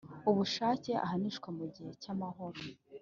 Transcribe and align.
Ubushake 0.29 0.91
ahanishwa 1.05 1.47
mu 1.57 1.65
gihe 1.73 1.91
cy 2.01 2.09
amahoro 2.13 2.59